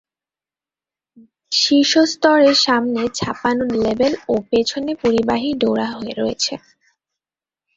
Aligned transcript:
শীর্ষ 1.51 1.93
স্তরে 2.11 2.51
সামনে 2.65 3.01
ছাপানো 3.17 3.65
লেবেল 3.77 4.13
ও 4.27 4.43
পেছনে 4.49 4.91
পরিবাহী 5.03 5.49
ডোরা 5.61 5.87
রয়েছে। 6.19 6.53